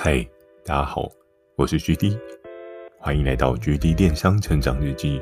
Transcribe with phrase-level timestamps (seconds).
[0.00, 0.24] 嗨，
[0.64, 1.10] 大家好，
[1.56, 2.16] 我是 GD，
[3.00, 5.20] 欢迎来到 GD 电商成长日记。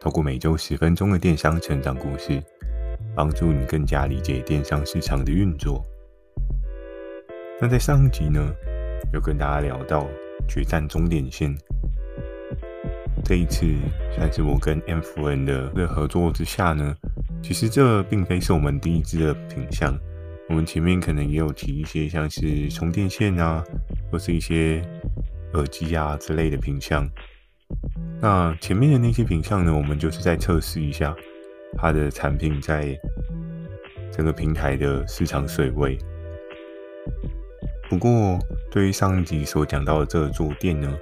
[0.00, 2.42] 透过每周十分钟的电商成长故事，
[3.14, 5.84] 帮助你更加理解电商市场的运作。
[7.60, 8.40] 那在上一集呢，
[9.12, 10.08] 有跟大家聊到
[10.48, 11.54] 决战终点线。
[13.22, 13.66] 这一次
[14.14, 16.96] 算是我跟 M 夫人的的合作之下呢，
[17.42, 19.94] 其实这并非是我们第一支的品相。
[20.48, 23.64] 我们前面可能也有提一些像是充电线啊，
[24.10, 24.80] 或是一些
[25.54, 27.08] 耳机啊之类的品项。
[28.20, 31.14] 那前面的那些品项呢，我们就是在测试一下
[31.76, 32.96] 它的产品在
[34.12, 35.98] 整个平台的市场水位。
[37.90, 38.38] 不过，
[38.70, 40.92] 对于上一集所讲到的这个坐垫呢，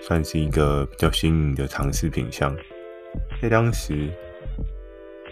[0.00, 2.56] 算是一个比较新颖的尝试品项。
[3.42, 4.10] 在当时，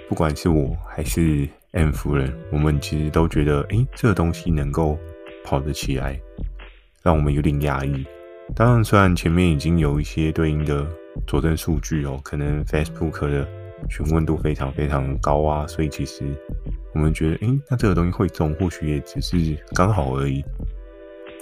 [0.09, 4.99] 不管是我还是 M 夫人，我们其实都觉得，诶，这个东西能够
[5.43, 6.21] 跑得起来，
[7.03, 8.07] 让我们有点压抑。
[8.55, 10.87] 当然，虽然前面已经有一些对应的
[11.27, 13.49] 佐证数据哦，可能 Facebook 的
[13.89, 16.25] 询问度非常非常高啊，所以其实
[16.93, 20.45] 我们觉得，诶，那这个东西会中，或许也只是刚好而已。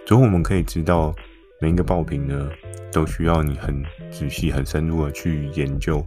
[0.06, 1.12] 所以我们可以知道，
[1.60, 2.48] 每一个爆品呢，
[2.92, 6.06] 都需要你很仔细、很深入的去研究，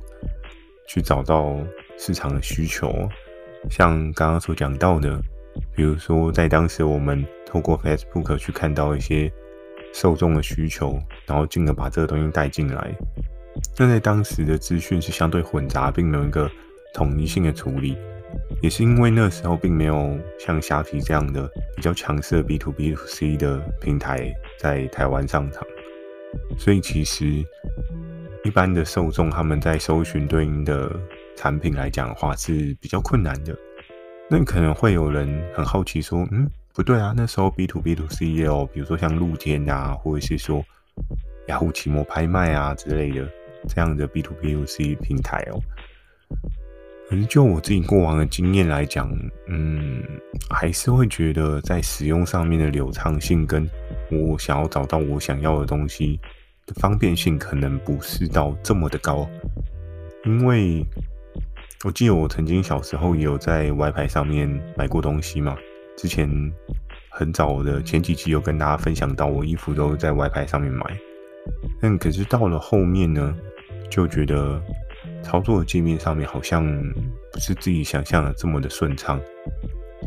[0.87, 1.57] 去找到
[1.97, 3.09] 市场的需求。
[3.69, 5.19] 像刚刚所讲到的，
[5.75, 9.31] 比如说在当时我们透过 Facebook 去看到一些
[9.93, 12.91] 受众的需求，然后进而把这个东西带进来。
[13.77, 16.49] 那在当时的资讯是相对混杂，并没有一个
[16.93, 17.97] 统一性的处理，
[18.61, 25.63] 也是因为那时候并没有像虾皮这样的比较强势的 B to B to C 的平台在台湾上场，
[26.57, 27.25] 所以其实
[28.43, 30.91] 一般的受众他们在搜寻对应的。
[31.35, 33.55] 产品来讲的话是比较困难的，
[34.29, 40.63] 那可能会有人很好奇说，嗯，不对啊，那时候 B to B to C 也有，比如说像露天啊，或者是说
[41.47, 43.27] 雅虎奇摩拍卖啊之类的
[43.67, 45.59] 这样的 B to B to C 平台哦。
[47.09, 49.11] 可是就我自己过往的经验来讲，
[49.47, 50.03] 嗯，
[50.49, 53.69] 还是会觉得在使用上面的流畅性，跟
[54.09, 56.19] 我想要找到我想要的东西
[56.65, 59.27] 的方便性，可能不是到这么的高，
[60.25, 60.85] 因为。
[61.83, 65.57] 我记得我曾经小时候也有在歪牌上面买过东西嘛。
[65.97, 66.29] 之前
[67.09, 70.85] 很早的前几期有跟大家分享到，我衣服都在歪牌上面买。
[71.81, 73.35] 但可是到了后面呢，
[73.89, 74.61] 就觉得
[75.21, 76.65] 操作界面上面好像
[77.33, 79.19] 不是自己想象的这么的顺畅。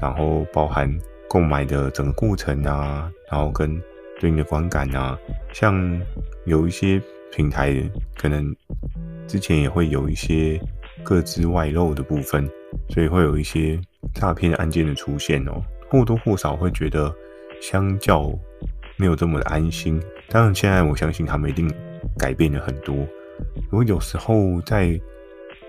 [0.01, 0.91] 然后包含
[1.29, 3.79] 购买的整个过程啊，然后跟
[4.19, 5.19] 对应的观感啊，
[5.53, 6.01] 像
[6.47, 7.01] 有一些
[7.31, 7.75] 平台
[8.17, 8.57] 可能
[9.27, 10.59] 之前也会有一些。
[11.03, 12.49] 各自外露的部分，
[12.89, 13.81] 所以会有一些
[14.15, 17.15] 诈骗案件的出现哦，或多或少会觉得
[17.61, 18.33] 相较
[18.97, 20.03] 没有这么的安心。
[20.29, 21.73] 当然，现在我相信他们一定
[22.19, 22.95] 改变了很多。
[23.71, 24.99] 如果有时候在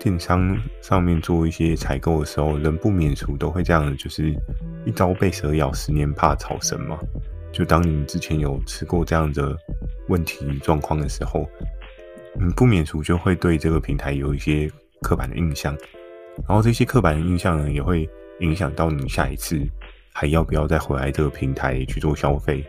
[0.00, 4.34] 电商上面做一些采购的时候，人不免俗都会这样，就是
[4.84, 6.98] 一朝被蛇咬，十年怕草绳嘛。
[7.52, 9.56] 就当你之前有吃过这样的
[10.08, 11.48] 问题状况的时候，
[12.40, 14.70] 嗯，不免俗就会对这个平台有一些。
[15.02, 15.76] 刻板的印象，
[16.46, 18.08] 然后这些刻板的印象呢，也会
[18.40, 19.60] 影响到你下一次
[20.12, 22.64] 还要不要再回来这个平台去做消费。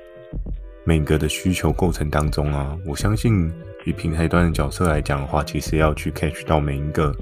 [0.86, 3.52] 每个的需求构成当中啊，我相信
[3.86, 7.14] 以平台端的角色来讲的话，其实要去 catch 到每一个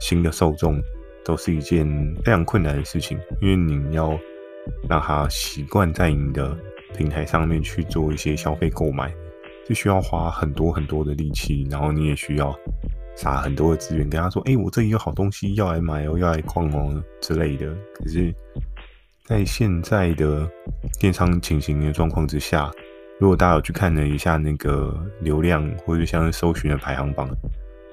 [0.00, 0.80] 新的受众，
[1.24, 1.86] 都是一件
[2.24, 4.18] 非常困难的事情，因为你要
[4.88, 6.56] 让他习惯在你的
[6.96, 9.12] 平台上面去做一些消费购买，
[9.66, 12.58] 是需要花很多很多的力气，然后你也需要。
[13.16, 18.34] 撒很多的资源跟他说：“哎、我这里有好东西要来买哦，要来逛哦之类的。”可是，
[19.26, 20.48] 在现在的
[20.98, 22.70] 电商情形的状况之下，
[23.18, 27.28] 如果大家有去看了一下那个流量或者像是搜寻的排行榜，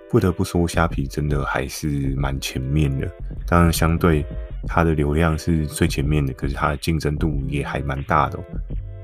[0.10, 3.06] 不得不说，虾皮真的还是蛮前面的。
[3.46, 4.26] 当然，相对
[4.66, 8.40] 它的流量是最前面的，可是它的竞争度也还蛮大的。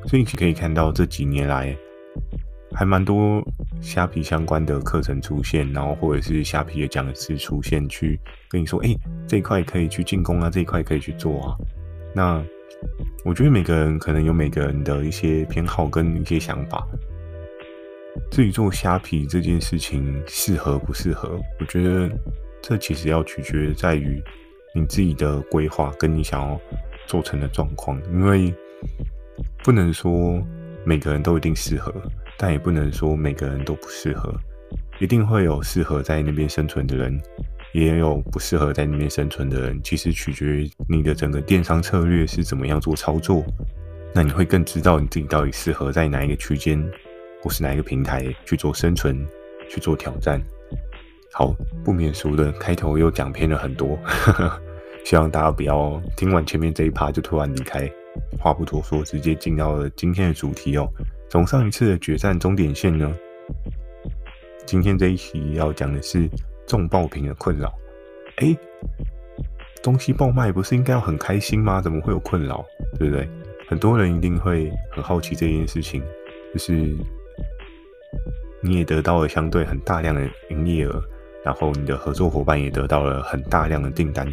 [0.06, 1.76] 所以你可以看到这几年来。
[2.74, 3.42] 还蛮多
[3.82, 8.96] 虾皮相关的课程出现，然后或者是虾皮的讲师出现，去跟你说：“哎，
[9.28, 11.56] 这一块可以去进攻啊，这一块可以去做啊。”
[12.16, 12.44] 那
[13.24, 16.86] 我觉得每个人可能有每个人的一些偏好跟一些想法。
[18.30, 22.10] 至于做虾皮这件事情适合不适合，我觉得
[22.62, 24.22] 这其实要取决在于
[24.76, 26.60] 你自己的规划跟你想要
[27.08, 28.54] 做成的状况，因为
[29.64, 30.40] 不能说
[30.86, 31.94] 每个人都一定适合。
[32.38, 34.34] 但也不能说每个人都不适合，
[35.00, 37.20] 一定会有适合在那边生存的人，
[37.74, 39.80] 也有不适合在那边生存的人。
[39.84, 43.44] 其实取决于你的整个电商策略是怎么样做操作，
[44.14, 46.84] 那你会更知道你自己到底适合在哪一个区间，
[47.42, 49.26] 或是哪一个平台去做生存、
[49.70, 50.42] 去做挑战。
[51.32, 53.98] 好，不免俗的开头又讲偏了很多，
[55.04, 57.90] 希望大家不要听完前面这一趴就突然离开。
[58.40, 60.88] 话不多说，直接进到了今天的主题哦。
[61.34, 63.12] 从上一次的决战终点线呢，
[64.68, 66.30] 今天这一期要讲的是
[66.68, 67.74] 重爆品的困扰。
[68.36, 68.56] 哎，
[69.82, 71.82] 东西爆卖不是应该要很开心吗？
[71.82, 72.64] 怎么会有困扰？
[73.00, 73.28] 对不对？
[73.68, 76.04] 很多人一定会很好奇这件事情，
[76.54, 76.96] 就是
[78.62, 80.22] 你也得到了相对很大量的
[80.52, 81.04] 营业额，
[81.44, 84.32] 然后你的合作伙伴也得到了很大量的订单，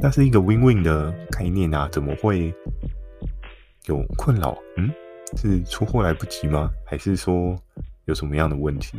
[0.00, 2.52] 那是一个 win-win 的概念啊，怎么会
[3.86, 4.58] 有困扰？
[4.78, 4.90] 嗯，
[5.36, 6.70] 是出货来不及吗？
[6.84, 7.56] 还是说
[8.06, 8.98] 有什么样的问题？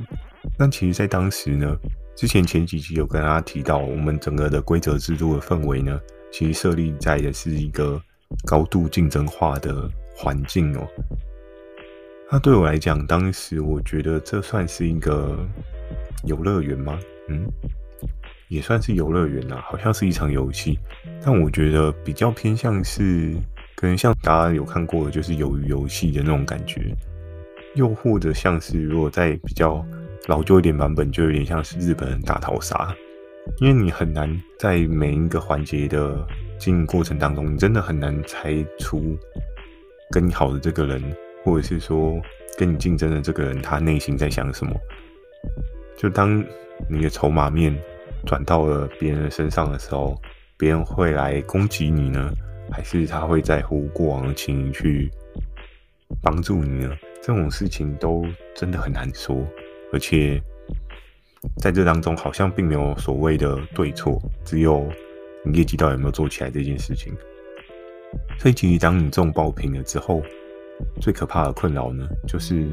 [0.58, 1.78] 那其实，在当时呢，
[2.16, 6.00] 之前前几集有跟大家提到，我们整个的规则制度的氛围呢，
[6.32, 8.02] 其实设立在的是一个。
[8.46, 10.88] 高度竞争化的环境哦，
[12.32, 15.38] 那对我来讲，当时我觉得这算是一个
[16.24, 16.98] 游乐园吗？
[17.28, 17.46] 嗯，
[18.48, 20.80] 也算是游乐园啦，好像是一场游戏，
[21.22, 23.36] 但我觉得比较偏向是，
[23.82, 26.96] 可能像大家有看过的，就是鱿鱼游戏的那种感觉，
[27.74, 29.84] 又或者像是如果在比较
[30.28, 32.96] 老旧一点版本，就有点像是日本人大逃杀，
[33.60, 36.26] 因为你很难在每一个环节的。
[36.60, 39.18] 经营过程当中，你真的很难猜出
[40.12, 41.02] 跟你好的这个人，
[41.44, 42.22] 或者是说
[42.56, 44.72] 跟你竞争的这个人，他内心在想什么。
[45.98, 46.40] 就当
[46.88, 47.76] 你的筹码面
[48.28, 50.16] 转到了别人的身上的时候，
[50.56, 52.32] 别人会来攻击你呢，
[52.72, 55.12] 还是他会在乎过往的情谊去
[56.22, 56.96] 帮助你呢？
[57.22, 58.26] 这种事情都
[58.56, 59.46] 真的很难说，
[59.94, 60.42] 而且
[61.58, 64.92] 在这当中，好像并没有所谓的对错，只有。
[65.44, 67.12] 你业绩到底有没有做起来这件事情？
[68.38, 70.22] 所以，其实当你中爆品了之后，
[71.02, 72.70] 最可怕的困扰呢，就是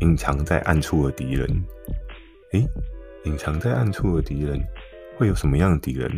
[0.00, 1.48] 隐藏在暗处的敌人。
[2.52, 2.62] 诶，
[3.24, 4.62] 隐藏在暗处的敌人
[5.16, 6.10] 会有什么样的敌人？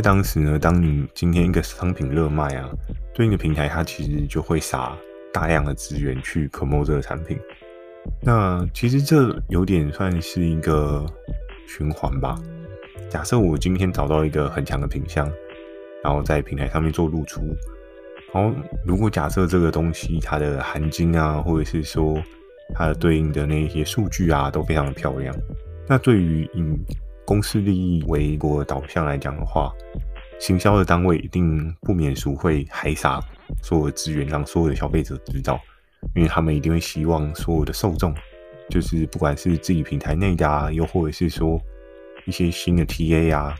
[0.00, 2.68] 当时呢，当你今天一个商品热卖啊，
[3.14, 4.96] 对应的平台它其实就会撒
[5.32, 7.38] 大量的资源去 promote 这个产品。
[8.22, 11.04] 那其实这有点算是一个
[11.66, 12.34] 循环吧。
[13.08, 15.30] 假设我今天找到一个很强的品相，
[16.02, 17.42] 然后在平台上面做露出，
[18.32, 18.54] 然后
[18.86, 22.22] 如果假设这个东西它的含金啊，或者是说
[22.74, 25.34] 它的对应的那些数据啊，都非常的漂亮，
[25.86, 26.62] 那对于以
[27.30, 29.72] 公司利益为国导向来讲的话，
[30.40, 33.20] 行销的单位一定不免俗会海撒
[33.62, 35.60] 所有的资源，让所有的消费者知道，
[36.16, 38.12] 因为他们一定会希望所有的受众，
[38.68, 41.56] 就是不管是自己平台内的啊，又或者是说。
[42.26, 43.54] 一些新的 TA 啊，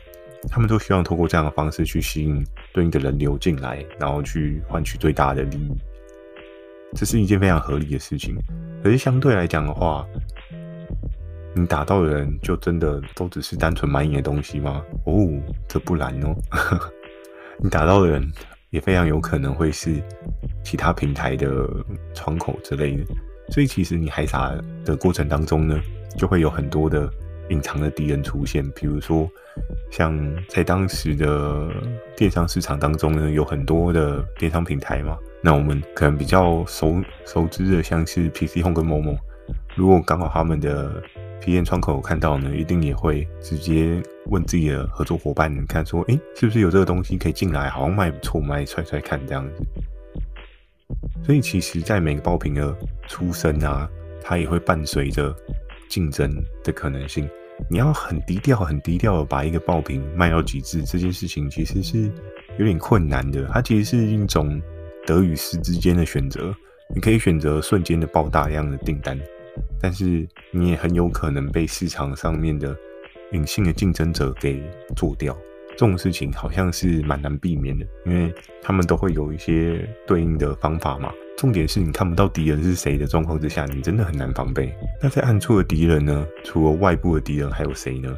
[0.49, 5.71] 他们都希望透过这样的方式去吸引对应的人流进来，然后去换取最大的利益。
[6.93, 8.35] 这是一件非常合理的事情。
[8.83, 10.05] 可是相对来讲的话，
[11.53, 14.83] 你打到的人就真的都只是单纯买你的东西吗？
[15.05, 15.27] 哦，
[15.67, 16.35] 这不然哦。
[17.59, 18.31] 你打到的人
[18.69, 20.01] 也非常有可能会是
[20.63, 21.67] 其他平台的
[22.13, 23.03] 窗口之类的。
[23.49, 24.53] 所以其实你海撒
[24.85, 25.79] 的过程当中呢，
[26.17, 27.09] 就会有很多的。
[27.49, 29.29] 隐藏的敌人出现，比如说，
[29.89, 30.17] 像
[30.47, 31.69] 在当时的
[32.15, 35.17] 电商市场当中呢，有很多的电商平台嘛。
[35.43, 39.17] 那我们可能比较熟熟知的，像是 PC Home 跟 Momo，
[39.75, 41.03] 如果刚好他们的
[41.41, 47.67] 体验窗口看到呢，一定也会直接问自己的合作伙伴，你看说，诶，是不是有这个东西可以进来？
[47.69, 49.65] 好像卖不错，卖踹踹看这样子。
[51.25, 52.75] 所以，其实，在每个爆品的
[53.07, 53.89] 出生啊，
[54.21, 55.35] 它也会伴随着
[55.89, 56.29] 竞争
[56.63, 57.27] 的可能性。
[57.69, 62.11] 你要很低调、很低调的把一个爆品卖到极致，这件事情其实是
[62.57, 63.49] 有点困难的。
[63.53, 64.61] 它其实是一种
[65.05, 66.53] 得与失之间的选择。
[66.93, 69.17] 你可以选择瞬间的爆大量的订单，
[69.81, 72.75] 但是你也很有可能被市场上面的
[73.31, 74.61] 隐性的竞争者给
[74.95, 75.37] 做掉。
[75.71, 78.31] 这种事情好像是蛮难避免的，因为
[78.61, 81.11] 他们都会有一些对应的方法嘛。
[81.37, 84.71] 重点是你看不到敌人是谁的状况之下，你真的很难防备。
[85.01, 86.27] 那在暗处的敌人呢？
[86.43, 88.15] 除了外部的敌人，还有谁呢？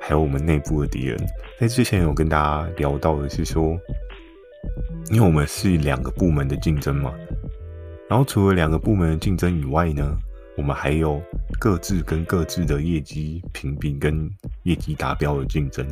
[0.00, 1.18] 还有我们内部的敌人。
[1.58, 3.78] 在之前有跟大家聊到的是说，
[5.10, 7.12] 因为我们是两个部门的竞争嘛，
[8.08, 10.16] 然后除了两个部门的竞争以外呢，
[10.58, 11.22] 我们还有
[11.60, 14.28] 各自跟各自的业绩评比跟
[14.64, 15.86] 业绩达标的竞争。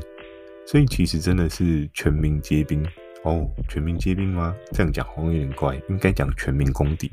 [0.66, 2.85] 所以其实真的是全民皆兵。
[3.23, 4.54] 哦，全民皆兵吗？
[4.73, 7.11] 这样讲好像有点怪，应该讲全民公敌。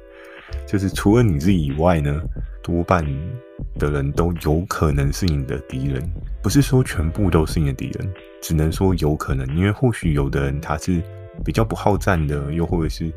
[0.66, 2.22] 就是除了你自己以外呢，
[2.62, 3.04] 多半
[3.78, 6.02] 的人都有可能是你的敌人。
[6.42, 11.02] 不是说全部都是你的敌人，只能说有可能，因为或许有的人他是
[11.42, 13.10] 比较不好战的，又或者是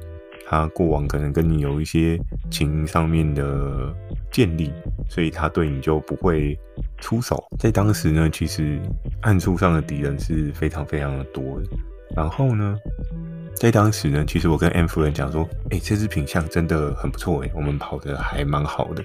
[0.49, 2.17] 他过往可能跟你有一些
[2.49, 3.93] 情上面的
[4.31, 4.71] 建立，
[5.09, 6.57] 所以他对你就不会
[6.99, 7.43] 出手。
[7.59, 8.79] 在当时呢，其实
[9.21, 11.67] 暗处上的敌人是非常非常的多的。
[12.15, 12.77] 然后呢，
[13.55, 19.03] 在当时呢，其实我跟 M 夫人讲说，哎，这支品相真的很不错，哎，我们跑得还蛮好的。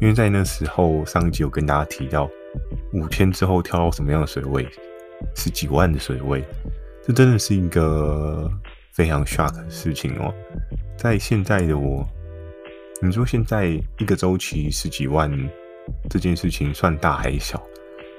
[0.00, 2.26] 因为在那时候上一集有跟大家提到，
[2.94, 4.66] 五天之后跳到什么样的水位，
[5.36, 6.42] 十几万的水位，
[7.02, 8.50] 这真的是一个
[8.92, 10.32] 非常 shock 的事情哦。
[10.96, 12.06] 在现在的我，
[13.02, 13.66] 你说现在
[13.98, 15.30] 一个周期十几万
[16.08, 17.62] 这件事情算大还小？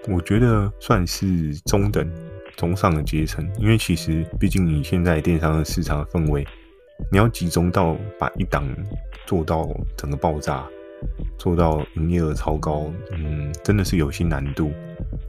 [0.07, 2.09] 我觉得算是中等、
[2.55, 6.45] 中上的阶层，因为其实毕竟你现在电商的市场的氛围，
[7.11, 8.67] 你要集中到把一档
[9.25, 10.67] 做到整个爆炸。
[11.35, 14.71] 做到营业额超高，嗯，真的是有些难度。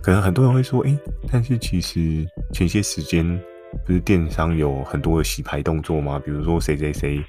[0.03, 0.95] 可能很多人会说，诶、
[1.31, 3.25] 但是其实前些时间
[3.87, 6.21] 不是电商有很多的洗牌动作吗？
[6.25, 7.25] 比如说谁谁谁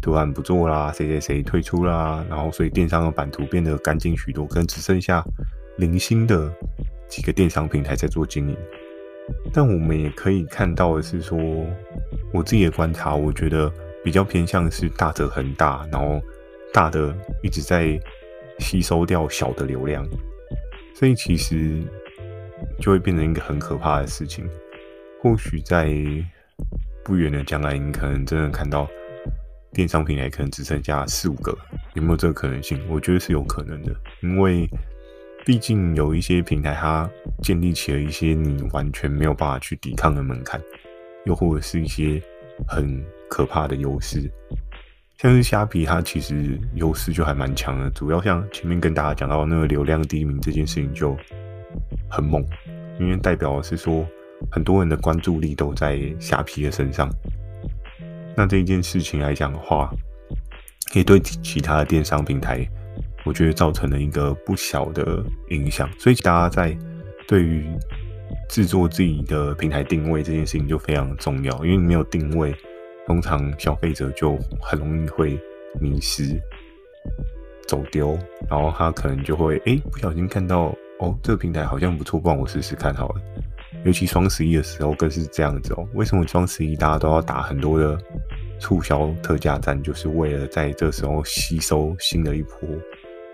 [0.00, 5.24] 突然不做啦，谁谁谁退出啦，然后所以电商的版图变得干净许多，可能只剩下
[5.78, 6.52] 零星的
[7.08, 8.56] 几个电商平台在做经营。
[9.52, 11.38] 但我们也可以看到的是说，
[12.32, 13.72] 我自己的观察，我觉得
[14.02, 16.20] 比较偏向是大者恒大，然后。
[16.72, 17.96] 大的一直在
[18.58, 20.04] 吸收掉小的流量，
[20.92, 21.80] 所以其实
[22.80, 24.44] 就会变成一个很可怕的事情。
[25.24, 25.90] 或许在
[27.02, 28.86] 不远的将来，你可能真的看到
[29.72, 31.56] 电商平台可能只剩下四五个，
[31.94, 32.78] 有没有这个可能性？
[32.90, 34.68] 我觉得是有可能的，因为
[35.46, 37.08] 毕竟有一些平台它
[37.42, 40.60] 建立起了一些你完全没有办法去抵抗的门槛，
[41.24, 42.22] 又或者是一些
[42.68, 44.30] 很可怕的优势。
[45.16, 47.88] 像是虾皮，它其实优势就还蛮强的。
[47.92, 51.16] 主要像前面跟大家讲到那个流量第一名这件事情就
[52.10, 52.44] 很猛，
[53.00, 54.06] 因为代表的是说
[54.50, 57.10] 很多人的关注力都在虾皮的身上。
[58.36, 59.90] 那这一件事情来讲的话，
[60.94, 62.66] 也对其他的电商平台，
[63.24, 65.88] 我觉得造成了一个不小的影响。
[65.98, 66.76] 所以大家在
[67.26, 67.66] 对于
[68.48, 72.54] 制作自己的平台定位这件事情就非常重要，因为你没有定位。
[73.06, 75.38] 通常消费者就很容易会
[75.78, 76.40] 迷失、
[77.68, 83.20] 走丢，然后他可能就会哎、不小心看到哦，这个平台好像不错，帮我试试看好了。
[83.84, 85.86] 尤其双十一的时候更是这样子哦。
[85.94, 87.98] 为什么双十一大家都要打很多的
[88.58, 89.80] 促销特价战？
[89.82, 92.58] 就是为了在这时候吸收新的一波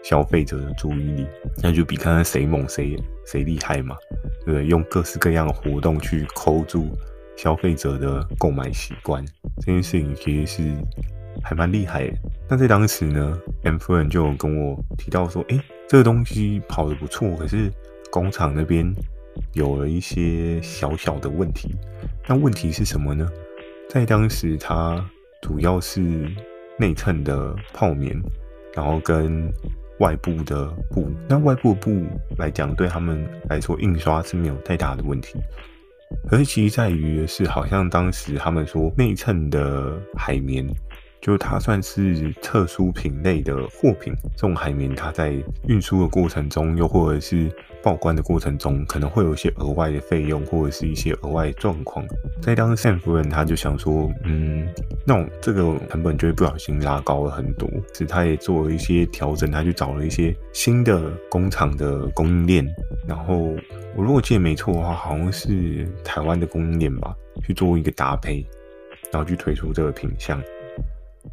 [0.03, 1.27] 消费者的注意力，
[1.63, 3.97] 那就比看看谁猛谁谁厉害嘛，
[4.45, 4.67] 对不对？
[4.67, 6.89] 用各式各样的活动去抠住。
[7.37, 9.25] 消费者的购买习惯
[9.63, 10.75] 这件事情其实是
[11.43, 12.13] 还蛮厉害的。
[12.47, 17.73] 那在当时呢，M 夫人就跟我提到说：“诶，这个东西跑得不错，可是
[18.11, 18.95] 工厂那边
[19.53, 21.75] 有了一些小小的问题。
[22.29, 23.29] 那问题是什么呢？
[23.89, 25.05] 在当时，它
[25.43, 26.01] 主要是
[26.79, 28.17] 内衬的泡棉，
[28.75, 29.53] 然后跟
[29.99, 31.11] 外部的布。
[31.29, 32.07] 那外部的布
[32.39, 35.39] 来讲，对他们来说，印刷是没有太大的问题。”
[36.29, 40.67] 可是其实在于的是，好像当时他们说内衬的海绵，
[41.21, 44.15] 就它算是特殊品类的货品。
[44.37, 45.35] 这种海绵，它在
[45.67, 47.51] 运输的过程中，又或者是
[47.83, 52.05] 报关的过程中，可能会有一些额外的费用，或者是一些额外状况。
[52.41, 54.67] 在当时，夫人他就想说，嗯，
[55.07, 57.69] 那种这个成本就会不小心拉高了很多。
[57.95, 62.67] 是，他也做了一些调整，他去找了一些新的工厂的供应链，
[63.07, 63.55] 然后。
[63.97, 67.13] 我如果记得没错的话，好像是台湾的供应链吧，
[67.43, 68.47] 去做一个搭配，
[69.13, 70.41] 然后去推出这个品相。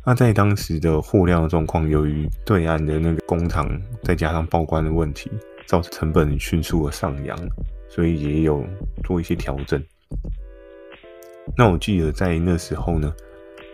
[0.07, 3.69] 那在当时的货量状况，由于对岸的那个工厂，
[4.03, 5.29] 再加上报关的问题，
[5.65, 7.37] 造成成本迅速的上扬，
[7.89, 8.65] 所以也有
[9.03, 9.83] 做一些调整。
[11.57, 13.13] 那我记得在那时候呢，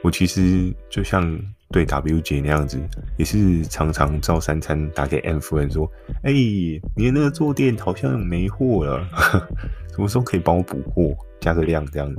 [0.01, 1.39] 我其实就像。
[1.71, 2.79] 对 W 姐那样子，
[3.17, 9.03] 也是常常照三餐打给 M 夫人说：“哎、你的那个坐垫好像没货了，
[9.89, 12.09] 什么时候可以帮我补货，加个量这样。”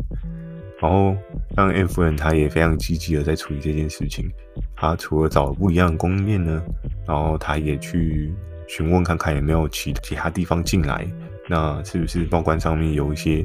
[0.80, 1.16] 然后
[1.56, 4.30] 让 M 夫人她也非常积极的在处理这件事情。
[4.76, 6.62] 她除了找不一样的供应链呢，
[7.06, 8.34] 然后她也去
[8.68, 11.06] 询问看看有没有其其他地方进来，
[11.48, 13.42] 那是不是报关上面有一些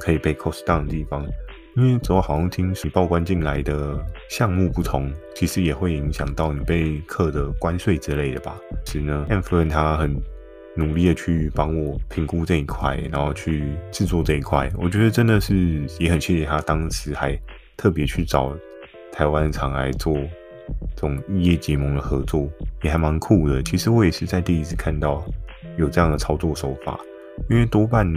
[0.00, 1.26] 可以被 cost down 的地方。
[1.76, 8.56] 因为之后好像听说报关进来的项目不同，其实也会影响到你被课的关税之类的吧。
[8.84, 10.16] 其实呢，M 夫人她很
[10.78, 14.70] 努力的去帮我评估这一块，然后去制作这一块。
[14.78, 17.38] 我觉得真的是也很谢谢他当时还
[17.76, 18.56] 特别去找
[19.12, 20.14] 台湾厂来做
[20.94, 22.48] 这种异业结盟的合作，
[22.82, 23.62] 也还蛮酷的。
[23.62, 25.24] 其实我也是在第一次看到
[25.76, 26.98] 有这样的操作手法，
[27.50, 28.10] 因为多半。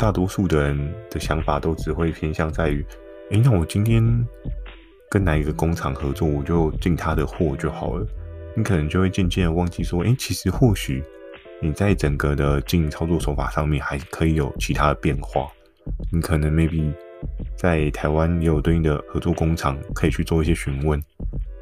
[0.00, 2.84] 大多数的人的想法都只会偏向在于，
[3.30, 4.02] 诶，那我今天
[5.08, 8.04] 跟哪一个工厂合作，我就进他的货就好了。
[8.56, 11.04] 你可能就会渐渐的忘记说，诶，其实或许
[11.60, 15.48] 你在整个的经营操作手法上面还可以有其他的变化。
[16.12, 16.92] 你可能 maybe
[17.56, 21.00] 在台湾也有对应的合作工厂，可以去做一些询问。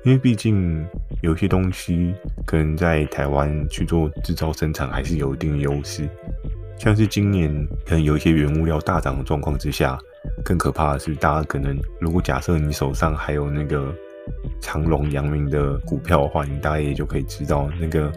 [0.04, 0.86] 因为毕竟
[1.22, 6.06] 有些东西可能在台湾去做制造生产还是有一定优势，
[6.78, 7.50] 像是今年
[7.86, 9.98] 可能有一些原物料大涨的状况之下，
[10.44, 13.94] 更可怕的是，大家可能如果假设你手上还有那个
[14.60, 18.12] 长隆、阳明的股票的话，你大概也就可以知道那个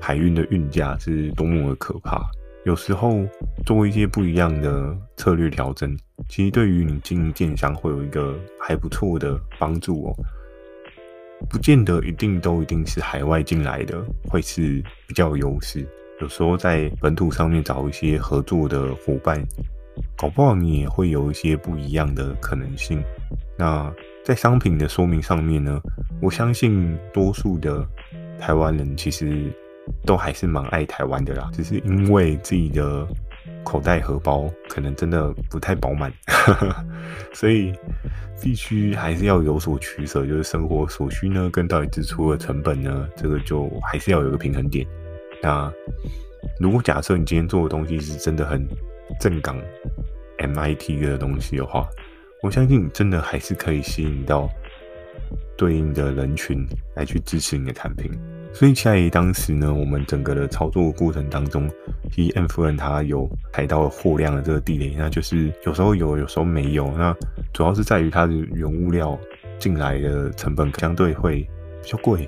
[0.00, 2.20] 海运的运价是多么的可怕。
[2.64, 3.24] 有时候
[3.64, 5.96] 做一些不一样的策略调整，
[6.28, 10.14] 其实对于你经营电商会有一个还不错的帮助哦。
[11.48, 15.86] 不见得一定都一定是海外进来的会是比较有优势，
[16.20, 19.40] 有时候在本土上面找一些合作的伙伴，
[20.16, 23.02] 搞不好你也会有一些不一样的可能性。
[23.56, 23.90] 那
[24.24, 25.80] 在商品的说明上面呢，
[26.20, 27.86] 我相信多数的
[28.38, 29.50] 台湾人其实
[30.04, 33.06] 都还是蛮爱台湾的啦，只是因为自己的。
[33.64, 36.10] 口袋荷包可能真的不太饱满，
[37.34, 37.72] 所以
[38.40, 44.86] 必须还是要有所取舍，就是生活所需呢，跟到底支出的成本呢，这个就还是要有个平衡点。
[45.42, 45.70] 那
[46.58, 48.66] 如果假设你今天做的东西是真的很
[49.20, 49.58] 正港
[50.38, 51.86] MIT 的东西的话，
[52.42, 54.48] 我相信你真的还是可以吸引到
[55.58, 56.66] 对应的人群
[56.96, 58.10] 来去支持你的产品。
[58.52, 61.70] 所以在当时呢，我们整个的操作过程当中
[62.10, 66.90] ，，P M 夫人她有踩到了货量的这个地雷，那就是有时候有，有时候没有。
[66.96, 67.14] 那
[67.52, 69.16] 主要是在于它的原物料
[69.58, 71.48] 进来的成本相对会
[71.82, 72.26] 比较贵，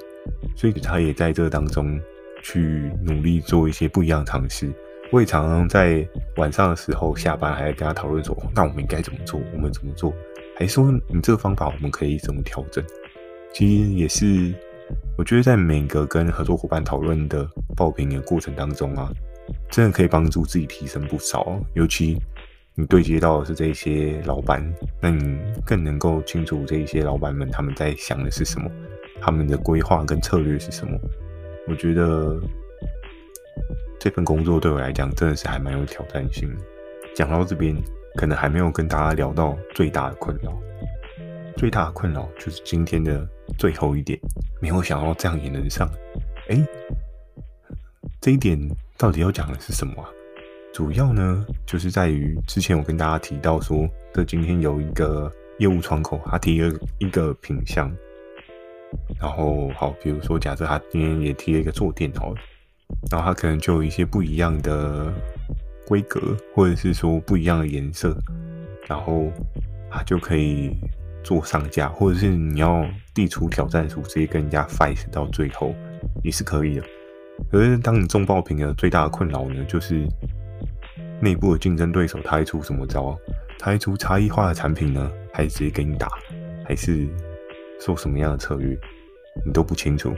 [0.55, 1.99] 所以他也在这当中
[2.43, 4.73] 去努力做一些不一样的尝试。
[5.11, 9.41] 我也常常在晚上的时候下班，还跟他讨论说，那我们应该怎么做？
[9.53, 10.15] 我们怎么做？
[10.55, 12.85] 还说你这个方法我们可以怎么调整？
[13.53, 14.55] 其实也是。
[15.21, 17.47] 我觉得在每个跟合作伙伴讨论的
[17.77, 19.13] 爆品的过程当中啊，
[19.71, 21.61] 真的可以帮助自己提升不少。
[21.75, 22.19] 尤其
[22.75, 24.67] 你对接到的是这些老板，
[24.99, 28.71] 那你更能够清楚这些老板们他们在想的是什么，
[29.21, 30.99] 他们的规划跟策略是什么。
[31.69, 32.41] 我觉得
[33.99, 36.63] 这份工作对我来讲真的是还蛮有挑战性的。
[37.15, 37.77] 讲到这边，
[38.17, 40.59] 可能还没有跟大家聊到最大的困扰。
[41.57, 44.19] 最大的困扰就是今天的最后一点，
[44.61, 45.89] 没有想到这样也能上。
[46.49, 46.59] 哎，
[48.21, 48.59] 这一点
[48.97, 50.09] 到底要讲的是什么啊？
[50.73, 57.93] 主要呢，就是在于之前我跟大家提到说，这今天有一个业务窗口，他提了一个品项，
[59.21, 62.33] 然后好，比如说假设他今天也提了一个坐垫好，
[63.11, 65.13] 然后他可能就有一些不一样的
[65.87, 68.17] 规格，或者是说不一样的颜色，
[68.87, 69.31] 然后
[69.91, 70.75] 他就可以。
[71.23, 75.75] 做上架，或者是你要递出挑战书，直接跟人家 fight 到最后
[76.23, 76.85] 也是可以的。
[77.51, 80.07] 可是当你中爆品的最大的困扰呢，就是
[81.21, 83.17] 内部的竞争对手他会出什么招？
[83.59, 86.09] 他会出差异化的产品呢，还是直接给你打，
[86.65, 87.07] 还是
[87.79, 88.79] 说什么样的策略，
[89.45, 90.15] 你都不清楚。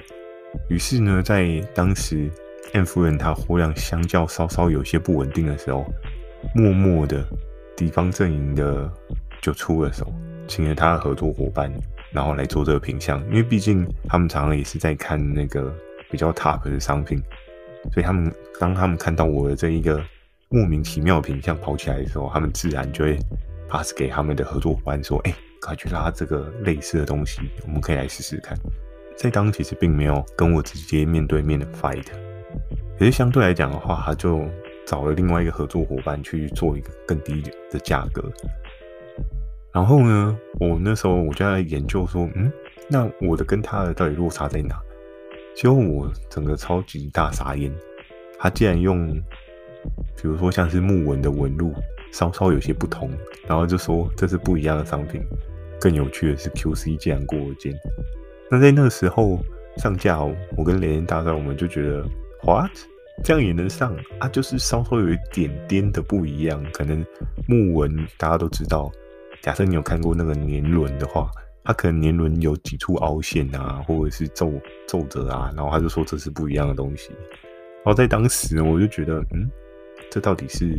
[0.69, 2.31] 于是呢，在当时
[2.73, 5.85] M 夫人她货量相较稍稍有些不稳定的时候，
[6.55, 7.25] 默默的
[7.77, 8.91] 敌方阵营的
[9.41, 10.13] 就出了手。
[10.47, 11.73] 请了他的合作伙伴，
[12.13, 15.73] 然后来做这个品相，因为毕竟他们常常也是在看那个
[16.11, 17.19] 比较 top 的商品，
[17.93, 20.03] 所以他们当他们看到我的这一个
[20.49, 23.19] 莫名其妙品相跑起来的时候，他们自然就会
[23.69, 28.57] pass 给他们的合作伙伴说：“哎、快去拉这个类似的东西，我们可以来试试看。”
[29.17, 32.05] 在当其实并没有跟我直接面对面的 fight，
[32.99, 34.45] 可是相对来讲的话，他就
[34.87, 38.23] 找了另外一个合作伙伴去做一个更低的价格。
[39.73, 42.53] 然后呢，我那时候我就在研究说，嗯，
[42.91, 44.79] 那我的跟他的到底落差在哪？
[45.55, 47.73] 结果我整个超级大傻眼，
[48.39, 49.13] 他竟然用，
[50.17, 51.73] 比如说像是木纹的纹路，
[52.13, 53.11] 稍稍有些不同，
[53.47, 55.23] 然后就说这是不一样的商品。
[55.81, 57.75] 更有趣的是，QC 竟然过肩。
[58.51, 59.39] 那在那个时候
[59.79, 62.05] 上架，我跟雷恩大帅我们就觉得
[62.45, 62.71] ，what？
[63.25, 64.29] 这样也能上啊？
[64.29, 67.05] 就是稍稍有一点点的不一样，可能
[67.49, 68.91] 木纹大家都知道。
[69.43, 71.29] 假设你有看过那个年轮的话，
[71.65, 74.53] 它可能年轮有几处凹陷啊，或者是皱
[74.87, 77.11] 皱褶啊，然后他就说这是不一样的东西。
[77.85, 79.51] 然后在当时我就觉得，嗯，
[80.11, 80.79] 这到底是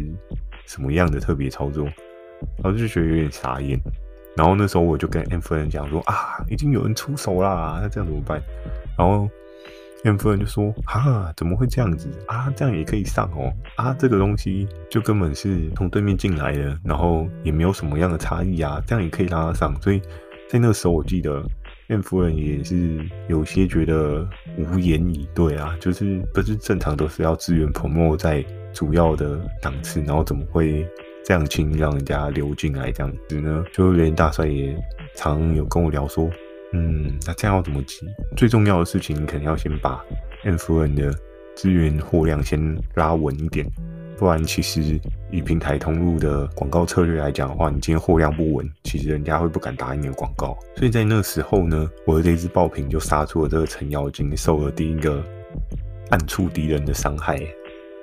[0.66, 1.84] 什么样的特别操作？
[2.64, 3.78] 然后就觉得有点傻眼。
[4.36, 8.42] 然后那时候我就跟 M 夫人讲说啊，已经有人出手啦，那这样怎么办？
[8.98, 9.30] 然后
[10.04, 12.52] 燕夫人就说：“哈，怎么会这样子啊？
[12.58, 13.54] 这样也可以上哦？
[13.78, 19.74] 啊，这个东西就根本是从对面进来的，然后也没有什么样的差异啊，这样也可以让他上。
[19.82, 20.02] 所以
[20.50, 21.42] 在那个时候，我记得
[21.88, 30.86] 燕夫人也是有些觉得无言以对啊，就是不是正常都是要资源 promo 在主要的档次，然后怎么会
[31.24, 33.64] 这样轻易让人家流进来这样子呢？
[33.72, 34.76] 就连大帅也
[35.16, 36.30] 常有跟我聊说。”
[36.74, 38.06] 嗯，那这样要怎么急？
[38.36, 40.04] 最重要的事情，你肯定要先把
[40.44, 41.14] N 夫人的
[41.56, 43.66] 资源货量先拉稳一点，
[44.18, 45.00] 不然其实
[45.32, 50.58] 以平台通路的广告策略来讲的话，你今天货量不稳，其实人家会不敢打你的广告。
[50.76, 55.24] 所以在那时候呢，我的这只爆品就杀出了这个程咬金，受了第一个
[56.10, 57.40] 暗处敌人的伤害。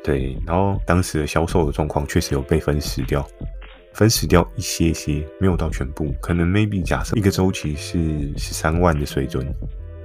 [0.04, 3.26] 对，然后当时的销售的状况确实有被分食掉。
[3.92, 7.98] 分食掉一些些，没有到全部，可能 maybe 假设一个周期是
[8.37, 9.44] 十三万的水准，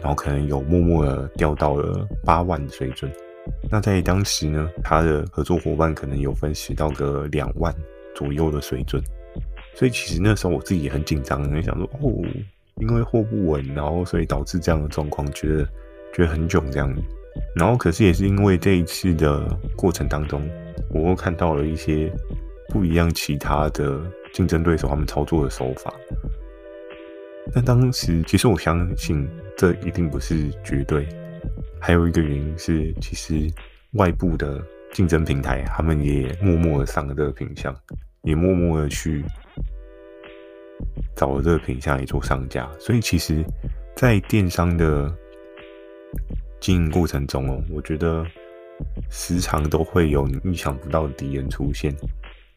[0.01, 3.09] 然后可能有默默的掉到了八万的水准。
[3.69, 7.73] 那在当时呢，他的合作伙伴可能有分食到个两万
[8.15, 9.01] 左右的水准。
[9.75, 12.09] 所以其实那时候我自己也很紧张，很想说哦，
[12.81, 15.63] 因为货不稳，然后所以导致这样的状况，觉得
[16.11, 16.91] 觉得很囧这样。
[17.55, 20.41] 然后可是也是因为这一次的过程当中，
[20.89, 22.11] 我又看到了一些。
[22.69, 24.01] 不一样，其他的
[24.33, 25.93] 竞争对手他们操作的手法。
[27.53, 31.07] 但当时其实我相信这一定不是绝对，
[31.79, 33.47] 还有一个原因是，其实
[33.93, 37.73] 外部的竞争平台他们也默默的上了这个品相，
[38.23, 39.23] 也默默的去
[41.15, 42.67] 找了这个品相来做上架。
[42.79, 43.45] 所以其实，
[43.95, 45.15] 在电商的
[46.59, 48.25] 经营过程中哦，我觉得
[49.11, 51.95] 时常都会有你意想不到的敌人出现。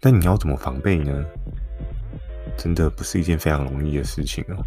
[0.01, 1.25] 但你要怎么防备呢？
[2.57, 4.65] 真的不是一件非常容易的事情哦。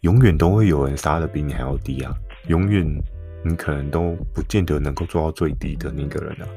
[0.00, 2.12] 永远都会有人杀的比你还要低啊！
[2.48, 2.84] 永远
[3.44, 6.48] 你可能都不见得能够做到最低的那个人啊。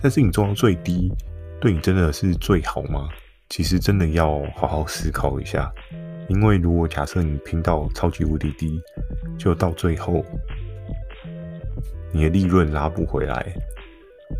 [0.00, 1.12] 但是你做到最低，
[1.60, 3.08] 对你真的是最好吗？
[3.48, 5.70] 其实真的要好好思考一下。
[6.28, 8.80] 因为如果假设你拼到超级无敌低，
[9.38, 10.24] 就到最后
[12.12, 13.54] 你的利润拉不回来，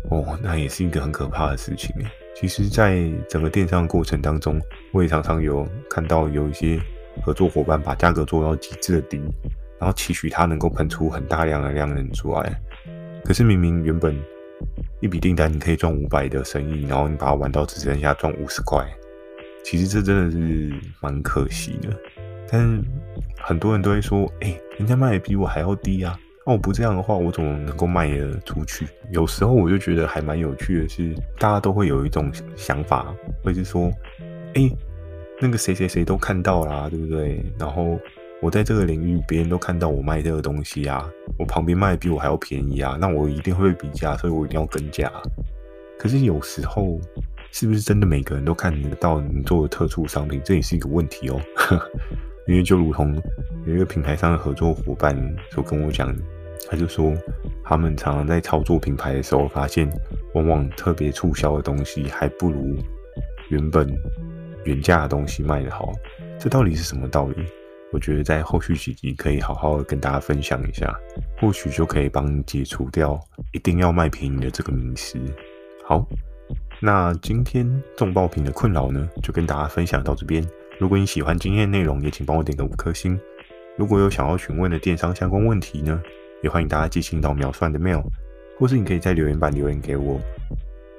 [0.09, 1.93] 哦，那也是一个很可怕的事情。
[2.35, 4.59] 其实，在整个电商过程当中，
[4.91, 6.79] 我也常常有看到有一些
[7.21, 9.17] 合作伙伴把价格做到极致的低，
[9.79, 12.59] 然后期许他能够喷出很大量的量能出来。
[13.23, 14.19] 可是明明原本
[14.99, 18.85] 一笔订单你可以赚五百的生意，然后你把它玩到只剩下赚五十块，
[19.63, 21.89] 其实这真的是蛮可惜的。
[22.51, 22.83] 但
[23.37, 28.85] 很多人都会说：“哎，人家卖的比我还要低啊。”那我不这样的话，我怎么能够卖得出去？
[29.11, 33.89] 有时候我就觉得还蛮有趣的是，大家都会有一种想法，会是说，
[34.55, 34.69] 哎，
[35.39, 37.41] 那个谁谁谁都看到啦，对不对？
[37.57, 37.97] 然后
[38.41, 45.09] 我在这个领域，别人都看到我卖这个东西啊，我旁边卖的比我还要便宜啊，那我一定会比价，所以我一定要跟价。
[45.97, 46.99] 可是有时候，
[47.51, 50.41] 是不是真的每个人都看得到你做的特殊商品？
[50.43, 51.39] 这也是一个问题哦。
[52.47, 53.15] 因为就如同
[53.65, 55.15] 有一个平台上的合作伙伴
[55.51, 56.15] 所跟我讲。
[56.69, 57.13] 他就说，
[57.61, 59.87] 他们常常在操作品牌的时候，发现
[60.33, 62.77] 往往特别促销的东西还不如
[63.49, 63.85] 原本
[64.63, 65.91] 原价的东西卖得好。
[66.39, 67.35] 这到底是什么道理？
[67.91, 70.97] 我觉得在后续几集可以好好的跟大家分享一下，
[71.37, 73.19] 或许就可以帮你解除掉
[73.51, 75.19] 一定要卖便宜的这个迷思。
[75.85, 76.07] 好，
[76.79, 80.41] 那今天重爆品的困扰呢，就跟大家分享到这边。
[80.79, 83.19] 如果你喜欢今天的内容，也请帮我点个五颗星。
[83.77, 86.01] 如果有想要询问的电商相关问题呢，
[86.41, 88.03] 也欢迎大家寄信到秒算的 mail，
[88.59, 90.19] 或是你可以在留言板留言给我。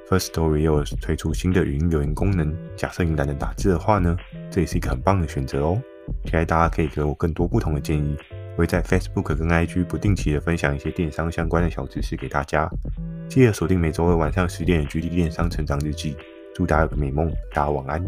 [0.09, 4.17] First Story 又推出新的语音留言功能，假设你懒得打字的话呢，
[4.51, 5.81] 这也是一个很棒的选择哦。
[6.25, 8.17] 期待大家可以给我更多不同的建议，
[8.57, 12.69] 我会在 Facebook 跟 IG 不定期的分享一些电商相关的小知识给大家。
[13.29, 16.17] 记得锁定每周二晚上十点的 GD 电商成长日记，
[16.55, 18.05] 祝大家有个美梦，大家晚安。